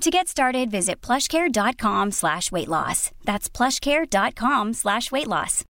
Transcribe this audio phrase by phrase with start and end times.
[0.00, 3.10] To get started, visit plushcare.com slash weight loss.
[3.24, 5.64] That's plushcare.com slash weight loss.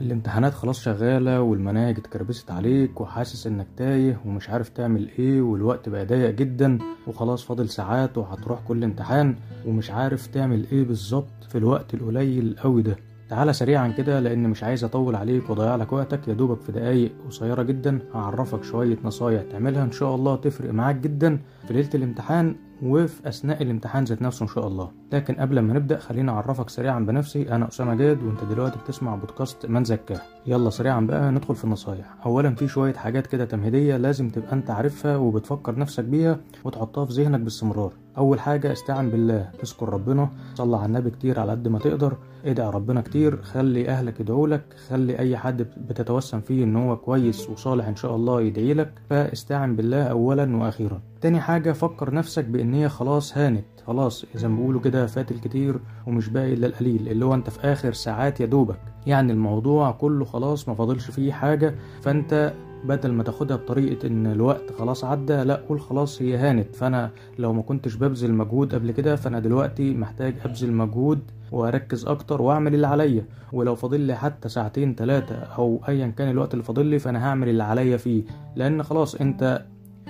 [0.00, 6.06] الامتحانات خلاص شغالة والمناهج اتكربست عليك وحاسس إنك تايه ومش عارف تعمل إيه والوقت بقى
[6.06, 9.36] ضيق جدا وخلاص فاضل ساعات وهتروح كل امتحان
[9.66, 12.96] ومش عارف تعمل إيه بالظبط في الوقت القليل قوي ده
[13.28, 16.28] تعالى سريعا كده لأن مش عايز أطول عليك وأضيع لك وقتك.
[16.28, 19.84] يا دوبك في دقايق قصيرة جدا هعرفك شوية نصايح تعملها.
[19.84, 24.48] إن شاء الله تفرق معاك جدا في ليلة الامتحان وفي أثناء الامتحان ذات نفسه إن
[24.48, 24.90] شاء الله.
[25.12, 27.54] لكن قبل ما نبدأ خليني أعرفك سريعا بنفسي.
[27.54, 30.20] أنا أسامة جاد وأنت دلوقتي بتسمع بودكاست من زكاة.
[30.46, 32.14] يلا سريعا بقى ندخل في النصايح.
[32.26, 37.12] اولا في شوية حاجات كده تمهيدية لازم تبقى أنت عارفها وبتفكر نفسك بيها وتحطها في
[37.12, 37.92] ذهنك باستمرار.
[38.18, 42.70] أول حاجة استعن بالله اذكر ربنا صلى على النبي كتير على قد ما تقدر ادعي
[42.70, 47.86] ربنا كتير خلي أهلك يدعوا لك خلي أي حد بتتوسم فيه إن هو كويس وصالح
[47.88, 51.00] إن شاء الله يدعي لك فاستعن بالله اولا وأخيرا.
[51.20, 55.80] تاني حاجة فكر نفسك بإن هي خلاص هانت خلاص زي ما بيقولوا كده فات الكتير
[56.06, 58.78] ومش باقي إلا القليل اللي هو أنت في آخر ساعات يا دوبك.
[59.06, 62.52] يعني الموضوع كله خلاص ما فاضلش فيه حاجة فأنت
[62.86, 66.76] بدل ما تاخدها بطريقة إن الوقت خلاص عدى لا قول خلاص هي هانت.
[66.76, 71.20] فأنا لو ما كنتش ببذل مجهود قبل كده فأنا دلوقتي محتاج أبذل مجهود
[71.52, 73.24] وأركز أكتر وأعمل اللي عليا.
[73.52, 77.48] ولو فاضل لي حتى ساعتين ثلاثة أو ايا كان الوقت اللي فاضل لي فأنا هعمل
[77.48, 78.22] اللي عليا فيه.
[78.56, 79.62] لأن خلاص أنت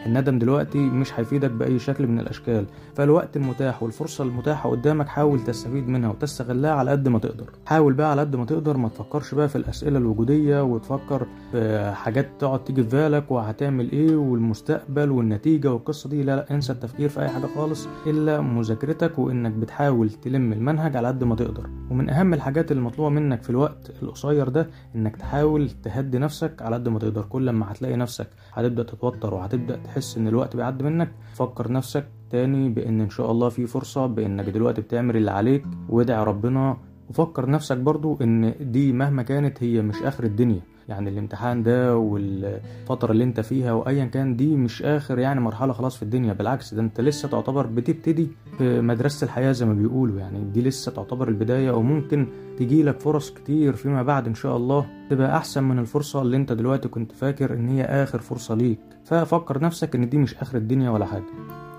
[0.06, 2.66] الندم دلوقتي مش هيفيدك بأي شكل من الأشكال.
[2.94, 7.50] فالوقت المتاح والفرصة المتاحة قدامك حاول تستفيد منها وتستغلها على قد ما تقدر.
[7.66, 12.28] حاول بقى على قد ما تقدر ما تفكرش بقى في الأسئلة الوجودية وتفكر في حاجات
[12.38, 16.22] تقعد تيجي في بالك وهتعمل إيه والمستقبل والنتيجة والقصة دي.
[16.22, 21.08] لا لا انسى التفكير في أي حاجة خالص إلا مذاكرتك وإنك بتحاول تلم المنهج على
[21.08, 21.66] قد ما تقدر.
[21.90, 26.76] ومن أهم الحاجات اللي مطلوبة منك في الوقت القصير ده إنك تحاول تهدي نفسك على
[26.76, 27.22] قد ما تقدر.
[27.22, 32.68] كل ما هتلاقي نفسك هتبدأ تتوتر وهتبدأ تحس إن الوقت بيعدي منك فكر نفسك تاني
[32.68, 36.76] بإن إن شاء الله في فرصة بإنك دلوقتي بتعمل اللي عليك وادعي ربنا
[37.10, 40.60] وفكر نفسك برضو إن دي مهما كانت هي مش آخر الدنيا.
[40.88, 45.96] يعني الامتحان ده والفترة اللي انت فيها وايا كان دي مش آخر يعني مرحلة خلاص
[45.96, 50.44] في الدنيا بالعكس ده انت لسه تعتبر بتبتدي في مدرسة الحياة زي ما بيقولوا يعني
[50.44, 52.26] دي لسه تعتبر البداية وممكن
[52.58, 56.88] تجيلك فرص كتير فيما بعد إن شاء الله تبقى أحسن من الفرصة اللي انت دلوقتي
[56.88, 58.78] كنت فاكر إن هي آخر فرصة ليك.
[59.04, 61.24] ففكر نفسك إن دي مش آخر الدنيا ولا حاجة.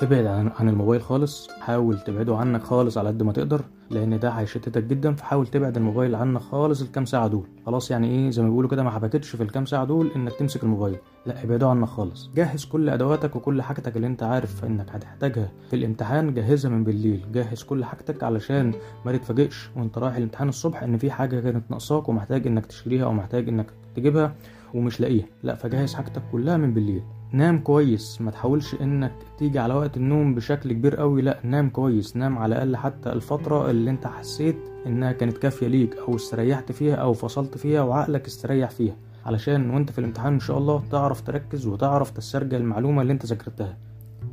[0.02, 1.50] ابعد عن, الموبايل خالص.
[1.60, 5.14] حاول تبعده عنك خالص على قد ما تقدر لأن ده هيشتتك جدا.
[5.14, 7.48] فحاول تبعد الموبايل عنك خالص الكام ساعة دول.
[7.66, 10.64] خلاص يعني إيه؟ زي ما بيقولوا كده ما حبكتش في الكام ساعة دول إنك تمسك
[10.64, 10.98] الموبايل.
[11.26, 12.30] لا ابعده عنك خالص.
[12.36, 16.34] جهز كل أدواتك وكل حاجتك اللي أنت عارف إنك هتحتاجها في الامتحان.
[16.34, 17.26] جهزها من بالليل.
[17.34, 18.74] جهز كل حاجتك علشان
[19.06, 23.14] ما تتفاجئش وأنت رايح الامتحان الصبح إن في حاجة كانت ناقصاك ومحتاج إنك تشتريها أو
[23.14, 24.36] محتاج إنك تجيبها
[24.74, 25.26] ومش لاقيها.
[25.44, 27.04] لا فجهز حاجتك كلها من بالليل.
[27.32, 32.18] نام كويس ما تحاولش إنك تيجي على وقت النوم بشكل كبير قوي لأ نام كويس
[32.18, 34.58] نام على الأقل حتى الفترة اللي أنت حسيت
[34.88, 38.96] إنها كانت كافية ليك أو استريحت فيها أو فصلت فيها وعقلك استريح فيها
[39.26, 43.78] علشان وأنت في الامتحان إن شاء الله تعرف تركز وتعرف تسترجع المعلومة اللي أنت ذاكرتها.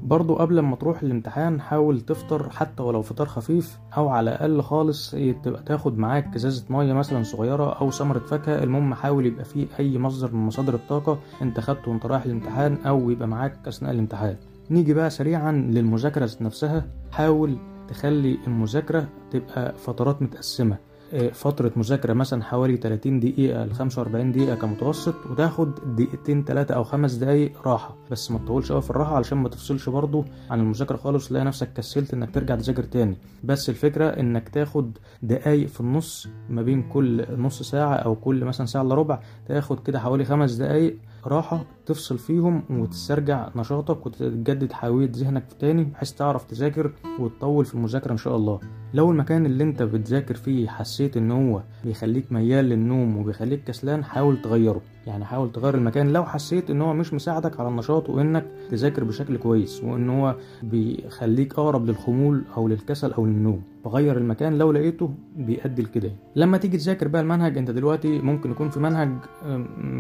[0.05, 5.11] برضو قبل ما تروح الامتحان حاول تفطر حتى ولو فطار خفيف أو على الأقل خالص
[5.43, 8.63] تبقى تاخد معاك إزازة مية مثلا صغيرة أو ثمرة فاكهة.
[8.63, 13.11] المهم حاول يبقى فيه أي مصدر من مصادر الطاقة أنت خدته وأنت رايح الامتحان أو
[13.11, 14.37] يبقى معاك أثناء الامتحان.
[14.71, 16.87] نيجي بقى سريعا للمذاكرة ذات نفسها.
[17.13, 17.57] حاول
[17.89, 20.75] تخلي المذاكرة تبقى فترات متقسمة.
[20.75, 20.94] آه،
[21.33, 27.15] فترة مذاكرة مثلا حوالي 30 دقيقة ل 45 دقيقة كمتوسط وتاخد دقيقتين تلاتة أو خمس
[27.15, 27.97] دقايق راحة.
[28.11, 31.73] بس ما تطولش أوي في الراحة علشان ما تفصلش برضو عن المذاكرة خالص تلاقي نفسك
[31.73, 33.17] كسلت إنك ترجع تذاكر تاني.
[33.45, 38.67] بس الفكرة إنك تاخد دقايق في النص ما بين كل نص ساعة أو كل مثلا
[38.67, 40.97] ساعة إلا ربع تاخد كده حوالي خمس دقايق
[41.27, 48.13] راحة تفصل فيهم وتسترجع نشاطك وتجدد حيوية ذهنك تاني بحيث تعرف تذاكر وتطول في المذاكرة
[48.13, 48.61] إن شاء الله.
[48.95, 54.43] لو المكان اللي أنت بتذاكر فيه حسيت إن هو بيخليك ميال للنوم وبيخليك كسلان حاول
[54.43, 54.83] تغيره.
[55.07, 59.37] يعني حاول تغير المكان لو حسيت إن هو مش مساعدك على النشاط وإنك تذاكر بشكل
[59.37, 63.63] كويس وإن هو بيخليك أقرب للخمول أو للكسل أو للنوم.
[63.85, 66.13] فغير المكان لو لقيته بيؤدي لكده.
[66.37, 69.11] لما تيجي تذاكر بقى المنهج أنت دلوقتي ممكن يكون في منهج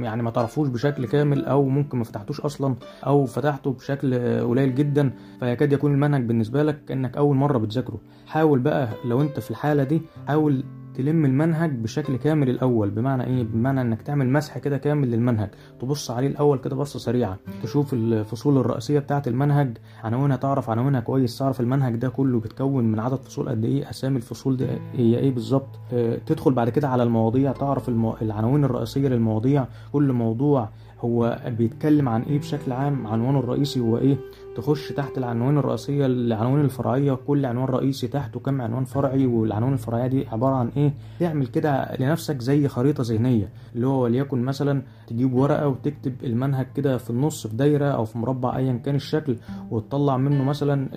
[0.02, 2.74] يعني ما تعرفوش بشكل كامل أو ممكن ما فتحتوش أصلا
[3.06, 5.10] أو فتحته بشكل قليل جدا
[5.40, 7.98] فيكاد يكون المنهج بالنسبة لك كانك أول مرة بتذاكره.
[8.26, 10.64] حاول بقى لو أنت في الحالة دي حاول
[10.94, 15.48] تلم المنهج بشكل كامل الأول بمعنى إيه؟ بمعنى إنك تعمل مسح كده كامل للمنهج.
[15.80, 19.78] تبص عليه الأول كده بصة سريعة تشوف الفصول الرئيسية بتاعة المنهج.
[20.04, 24.16] عناوينها تعرف عناوينها كويس تعرف المنهج ده كله بيتكون من عدد فصول قد إيه أسامي
[24.16, 25.68] الفصول دي هي إيه بالظبط.
[25.92, 27.88] آه، تدخل بعد كده على المواضيع تعرف.
[28.22, 29.66] العناوين الرئيسية للمواضيع.
[29.92, 30.68] كل موضوع
[31.00, 34.16] هو بيتكلم عن إيه بشكل عام؟ عنوانه الرئيسي هو إيه؟
[34.56, 40.06] تخش تحت العناوين الرئيسية العناوين الفرعية كل عنوان رئيسي تحته كم عنوان فرعي والعناوين الفرعية
[40.06, 45.34] دي عبارة عن إيه؟ تعمل كده لنفسك زي خريطة ذهنية اللي هو وليكن مثلا تجيب
[45.34, 49.36] ورقة وتكتب المنهج كده في النص في دايرة أو في مربع ايا كان الشكل
[49.70, 50.88] وتطلع منه مثلا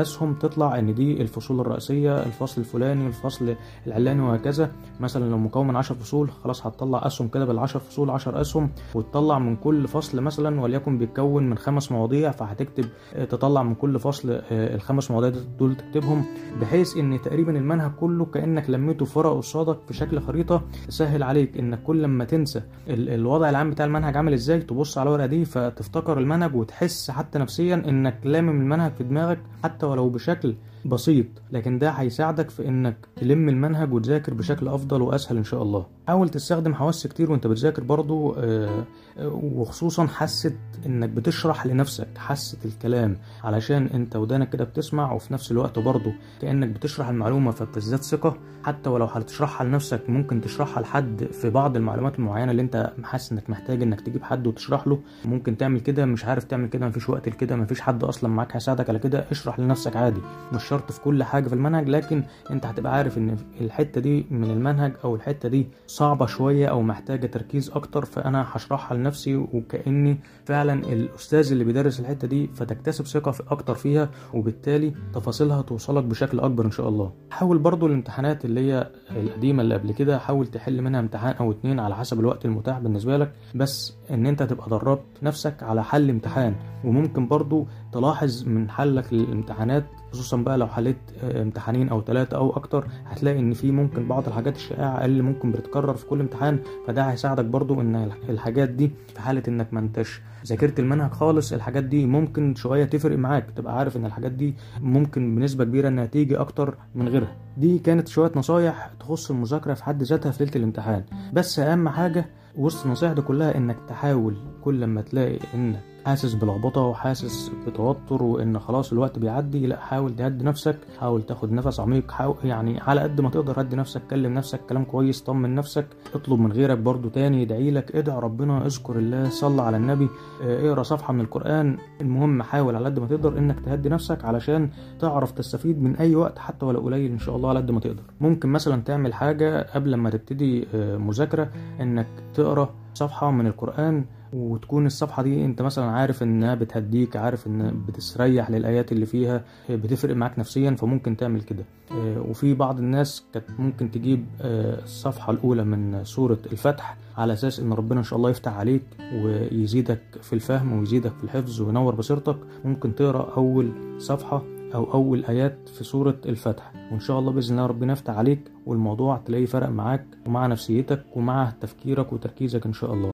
[0.00, 3.54] أسهم تطلع إن دي الفصول الرئيسية الفصل الفلاني الفصل
[3.86, 4.70] العلاني وهكذا.
[5.00, 9.23] مثلا لو مكون من 10 فصول خلاص هتطلع أسهم كده بالعشر فصول 10 أسهم وتطلع
[9.38, 12.84] من كل فصل مثلا وليكن بيتكون من خمس مواضيع فهتكتب
[13.14, 16.24] آه، تطلع من كل فصل آه، الخمس مواضيع دول تكتبهم
[16.60, 20.62] بحيث إن تقريبا المنهج كله كأنك لميته في ورقه قصادك في شكل خريطة.
[20.88, 25.08] تسهل عليك إنك كل لما تنسى ال- الوضع العام بتاع المنهج عامل إزاي تبص على
[25.08, 30.54] الورقة دي فتفتكر المنهج وتحس حتى نفسيا إنك لامم المنهج في دماغك حتى ولو بشكل
[30.84, 35.86] بسيط لكن ده هيساعدك في إنك تلم المنهج وتذاكر بشكل أفضل وأسهل إن شاء الله.
[36.08, 38.84] حاول تستخدم حواس كتير وأنت بتذاكر برضو آه،
[39.18, 40.52] آه، وخصوصا حاسة
[40.86, 46.12] إنك بتشرح لنفسك حاسة الكلام علشان أنت ودانك كده بتسمع وفي نفس الوقت برضو
[46.42, 48.36] كأنك بتشرح المعلومة فبتزداد ثقة.
[48.64, 53.50] حتى ولو هتشرحها لنفسك ممكن تشرحها لحد في بعض المعلومات المعينة اللي أنت حاسس إنك
[53.50, 54.98] محتاج إنك تجيب حد وتشرح له.
[55.24, 58.88] ممكن تعمل كده مش عارف تعمل كده مفيش وقت لكده مفيش حد أصلا معاك هيساعدك
[58.88, 59.24] على كده.
[59.30, 60.20] اشرح لنفسك عادي
[60.52, 64.50] مش شرط في كل حاجة في المنهج لكن أنت هتبقى عارف إن الحتة دي من
[64.50, 68.04] المنهج أو الحتة دي صعبة شوية أو محتاجة تركيز أكتر.
[68.04, 74.10] فأنا هشرحها لنفسي وكأني فعلا الأستاذ اللي بيدرس الحتة دي فتكتسب ثقة في أكتر فيها
[74.34, 77.12] وبالتالي تفاصيلها توصلك بشكل أكبر إن شاء الله.
[77.30, 81.80] حاول برضو الامتحانات اللي هي القديمة اللي قبل كده حاول تحل منها امتحان أو اتنين
[81.80, 86.54] على حسب الوقت المتاح بالنسبة لك بس إن أنت تبقى دربت نفسك على حل امتحان.
[86.84, 92.50] وممكن برضو تلاحظ من حلك للامتحانات خصوصا بقى لو حليت آه، امتحانين أو ثلاثة أو
[92.56, 96.58] أكتر هتلاقي إن في ممكن بعض الحاجات الشائعة اللي ممكن بتتكرر في كل امتحان.
[96.86, 101.84] فده هيساعدك برضو إن الحاجات دي في حالة إنك ما أنتش ذاكرت المنهج خالص الحاجات
[101.84, 106.36] دي ممكن شوية تفرق معاك تبقى عارف إن الحاجات دي ممكن بنسبة كبيرة إنها تيجي
[106.36, 107.36] أكتر من غيرها.
[107.56, 111.04] دي كانت شوية نصايح تخص المذاكرة في حد ذاتها في ليلة الامتحان.
[111.32, 112.24] بس أهم حاجة
[112.56, 118.58] وسط النصايح دي كلها إنك تحاول كل لما تلاقي إنك حاسس بلخبطه وحاسس بتوتر وإن
[118.58, 123.20] خلاص الوقت بيعدي لأ حاول تهدي نفسك حاول تاخد نفس عميق حاول يعني على قد
[123.20, 127.42] ما تقدر هدي نفسك كلم نفسك كلام كويس طمن نفسك اطلب من غيرك برضو تاني
[127.42, 130.08] يدعي لك ادعي ربنا اذكر الله صلى على النبي
[130.42, 134.70] آه، اقرأ صفحة من القرآن المهم حاول على قد ما تقدر إنك تهدي نفسك علشان
[135.00, 138.02] تعرف تستفيد من أي وقت حتى ولو قليل إن شاء الله على قد ما تقدر.
[138.20, 144.86] ممكن مثلا تعمل حاجة قبل ما تبتدي آه، مذاكرة إنك تقرأ صفحة من القرآن وتكون
[144.86, 150.38] الصفحة دي انت مثلا عارف انها بتهديك عارف ان بتستريح للآيات اللي فيها بتفرق معاك
[150.38, 151.64] نفسيا فممكن تعمل كده.
[151.92, 157.60] آه، وفي بعض الناس كانت ممكن تجيب آه، الصفحة الأولى من سورة الفتح على أساس
[157.60, 158.82] إن ربنا إن شاء الله يفتح عليك
[159.24, 162.36] ويزيدك في الفهم ويزيدك في الحفظ وينور بصيرتك.
[162.64, 164.42] ممكن تقرأ أول صفحة
[164.74, 166.72] أو أول آيات في سورة الفتح.
[166.92, 171.52] وإن شاء الله بإذن الله ربنا يفتح عليك والموضوع تلاقيه فرق معاك ومع نفسيتك ومع
[171.60, 173.13] تفكيرك وتركيزك إن شاء الله.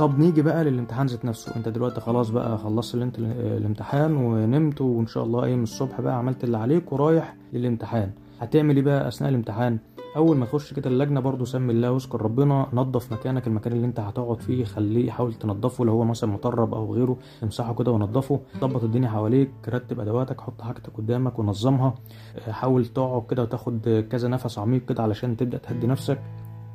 [0.00, 1.56] طب نيجي بقى للامتحان ذات نفسه.
[1.56, 3.18] انت دلوقتي خلاص بقى خلصت الانت-
[3.58, 8.10] الامتحان ونمت وان شاء الله قايم الصبح بقى عملت اللي عليك ورايح للامتحان.
[8.40, 9.78] هتعمل إيه بقى اثناء الامتحان؟
[10.16, 14.00] أول ما تخش كده اللجنة برضو سمي الله واذكر ربنا نظف مكانك المكان اللي انت
[14.00, 18.84] هتقعد فيه خليه حاول تنضفه لو هو مثلا مطرب أو غيره امسحه كده ونضفه ظبط
[18.84, 21.94] الدنيا حواليك رتب أدواتك حط حاجتك قدامك ونظمها.
[22.48, 26.18] آه، حاول تقعد كده وتاخد كذا نفس عميق كده علشان تبدأ تهدي نفسك.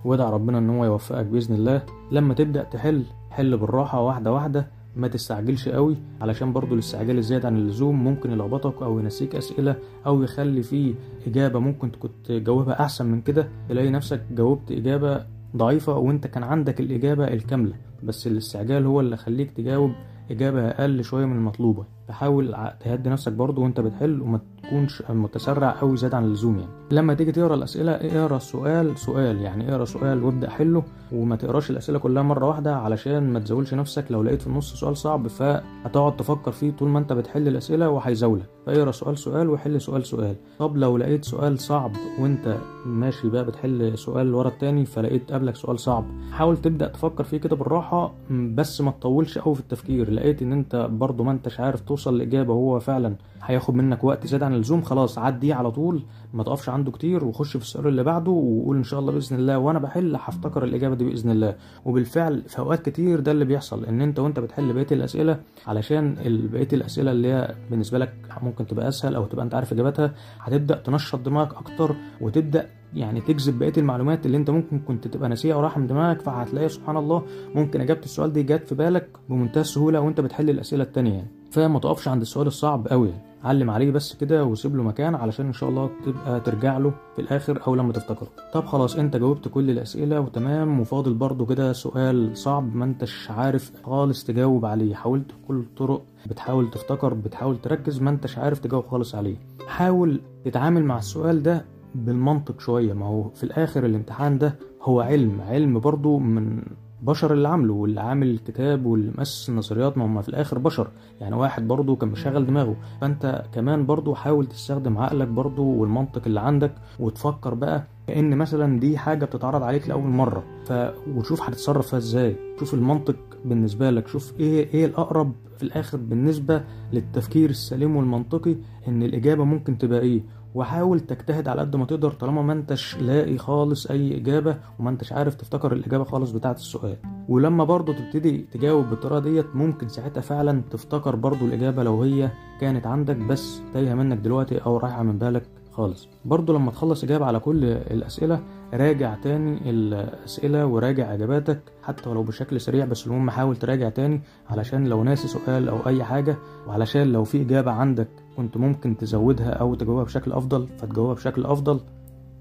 [0.05, 1.81] وادع ربنا إن هو يوفقك بإذن الله.
[2.11, 7.57] لما تبدأ تحل حل بالراحة واحدة واحدة ما تستعجلش قوي علشان برضو الاستعجال الزيادة عن
[7.57, 10.93] اللزوم ممكن يلخبطك أو ينسيك أسئلة أو يخلي فيه
[11.27, 13.47] إجابة ممكن كنت تجاوبها أحسن من كده.
[13.69, 17.73] تلاقي نفسك جاوبت إجابة ضعيفة وأنت كان عندك الإجابة الكاملة.
[18.03, 19.91] بس الاستعجال هو اللي خليك تجاوب
[20.31, 21.85] إجابة أقل شوية من المطلوبة.
[22.07, 26.71] فحاول تهدي نفسك برضو وأنت بتحل وما تكونش متسرع قوي زيادة عن اللزوم يعني.
[26.91, 31.99] لما تيجي تقرأ الأسئلة اقرأ السؤال سؤال يعني اقرأ سؤال وابدأ حله وما تقرأش الأسئلة
[31.99, 34.05] كلها مرة واحدة علشان ما تزولش نفسك.
[34.09, 38.45] لو لقيت في النص سؤال صعب فهتقعد تفكر فيه طول ما انت بتحل الأسئلة وهيزولك.
[38.65, 40.35] فاقرأ سؤال سؤال وحل سؤال سؤال.
[40.59, 45.79] طب لو لقيت سؤال صعب وانت ماشي بقى بتحل سؤال ورا التاني فلقيت قبلك سؤال
[45.79, 50.11] صعب حاول تبدأ تفكر فيه كده بالراحة بس ما تطولش قوي في التفكير.
[50.11, 54.45] لقيت إن انت برضو ما انتش عارف توصل لإجابة وهو فعلا هياخد منك وقت زيادة
[54.45, 58.31] عن اللزوم خلاص عديه على طول ما تقفش عنده كتير وخش في السؤال اللي بعده
[58.31, 61.55] وقول إن شاء الله بإذن الله وأنا بحل هفتكر الإجابة دي بإذن الله.
[61.85, 66.15] وبالفعل في أوقات كتير ده اللي بيحصل إن أنت وأنت بتحل بقية الأسئلة علشان
[66.53, 70.75] بقية الأسئلة اللي هي بالنسبة لك ممكن تبقى أسهل أو تبقى أنت عارف إجابتها هتبدأ
[70.75, 75.59] تنشط دماغك أكتر وتبدأ يعني تجذب بقية المعلومات اللي أنت ممكن كنت تبقى ناسيها أو
[75.61, 77.23] رايحه من دماغك فهتلاقي سبحان الله
[77.55, 81.27] ممكن إجابة السؤال دي جت في بالك بمنتهى السهولة وأنت بتحل الأسئلة التانية يعني.
[81.55, 85.45] فما تقفش عند السؤال الصعب قوي يعني علم عليه بس كده وسيب له مكان علشان
[85.45, 88.27] إن شاء الله تبقى ترجع له في الآخر أو لما تفتكره.
[88.53, 93.71] طب خلاص أنت جاوبت كل الأسئلة وتمام وفاضل برضو كده سؤال صعب ما أنتش عارف
[93.83, 94.95] خالص تجاوب عليه.
[94.95, 99.35] حاولت بكل الطرق بتحاول تفتكر بتحاول تركز ما أنتش عارف تجاوب خالص عليه.
[99.67, 102.93] حاول تتعامل مع السؤال ده بالمنطق شوية.
[102.93, 106.63] ما هو في الآخر الامتحان ده هو علم علم برضو من
[107.05, 110.87] بشر اللي عامله واللي عامل الكتاب واللي مؤسس النظريات ما هم في الآخر بشر.
[111.21, 112.75] يعني واحد برضه كان مشغل دماغه.
[113.01, 118.97] فأنت كمان برضه حاول تستخدم عقلك برضه والمنطق اللي عندك وتفكر بقى كأن مثلا دي
[118.97, 120.43] حاجة بتتعرض عليك لأول مرة.
[120.65, 120.73] ف...
[121.15, 122.35] وشوف هتتصرف فيها إزاي.
[122.59, 124.07] شوف المنطق بالنسبة لك.
[124.07, 128.55] شوف إيه إيه الأقرب في الآخر بالنسبة للتفكير السليم والمنطقي
[128.87, 130.21] إن الإجابة ممكن تبقى إيه.
[130.55, 135.13] وحاول تجتهد على قد ما تقدر طالما ما انتش لاقي خالص أي إجابة وما انتش
[135.13, 136.97] عارف تفتكر الإجابة خالص بتاعه السؤال.
[137.29, 142.29] ولما برضه تبتدي تجاوب بالطريقة ديت ممكن ساعتها فعلا تفتكر برضه الإجابة لو هي
[142.61, 146.07] كانت عندك بس تايهة منك دلوقتي أو رايحة من بالك خالص.
[146.25, 148.39] برضه لما تخلص إجابة على كل الأسئلة
[148.77, 154.87] راجع تاني الأسئلة وراجع إجاباتك حتى ولو بشكل سريع بس المهم حاول تراجع تاني علشان
[154.87, 156.35] لو ناسي سؤال أو أي حاجة
[156.67, 161.79] وعلشان لو في إجابة عندك كنت ممكن تزودها أو تجاوبها بشكل أفضل فتجاوبها بشكل أفضل.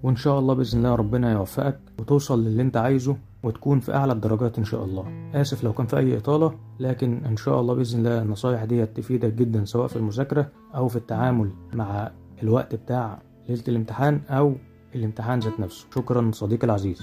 [0.03, 4.59] وإن شاء الله بإذن الله ربنا يوفقك وتوصل للي أنت عايزه وتكون في أعلى الدرجات
[4.59, 5.31] إن شاء الله.
[5.35, 9.33] آسف لو كان في أي إطالة لكن إن شاء الله بإذن الله النصايح دي تفيدك
[9.33, 12.11] جدا سواء في المذاكرة أو في التعامل مع
[12.43, 14.55] الوقت بتاع ليلة الامتحان أو
[14.95, 15.87] الامتحان ذات نفسه.
[15.95, 17.03] شكرا صديقي العزيز.